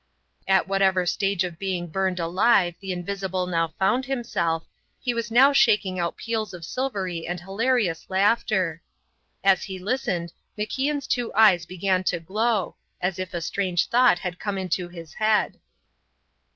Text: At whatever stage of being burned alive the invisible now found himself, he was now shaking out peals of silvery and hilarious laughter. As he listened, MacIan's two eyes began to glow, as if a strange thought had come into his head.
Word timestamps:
At 0.47 0.67
whatever 0.67 1.05
stage 1.05 1.43
of 1.43 1.59
being 1.59 1.85
burned 1.85 2.19
alive 2.19 2.73
the 2.79 2.91
invisible 2.91 3.45
now 3.45 3.67
found 3.77 4.05
himself, 4.05 4.65
he 4.99 5.13
was 5.13 5.29
now 5.29 5.53
shaking 5.53 5.99
out 5.99 6.17
peals 6.17 6.55
of 6.55 6.65
silvery 6.65 7.27
and 7.27 7.39
hilarious 7.39 8.09
laughter. 8.09 8.81
As 9.43 9.65
he 9.65 9.77
listened, 9.77 10.33
MacIan's 10.57 11.05
two 11.05 11.31
eyes 11.35 11.67
began 11.67 12.03
to 12.05 12.19
glow, 12.19 12.77
as 12.99 13.19
if 13.19 13.31
a 13.31 13.41
strange 13.41 13.89
thought 13.89 14.17
had 14.17 14.39
come 14.39 14.57
into 14.57 14.87
his 14.89 15.13
head. 15.13 15.59